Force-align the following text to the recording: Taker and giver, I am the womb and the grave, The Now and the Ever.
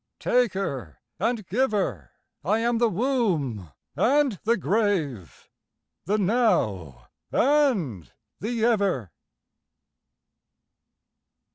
Taker 0.19 0.97
and 1.19 1.45
giver, 1.45 2.09
I 2.43 2.57
am 2.57 2.79
the 2.79 2.89
womb 2.89 3.69
and 3.95 4.39
the 4.45 4.57
grave, 4.57 5.47
The 6.05 6.17
Now 6.17 7.05
and 7.31 8.11
the 8.39 8.65
Ever. 8.65 9.11